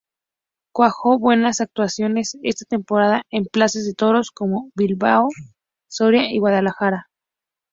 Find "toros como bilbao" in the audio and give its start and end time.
3.93-5.29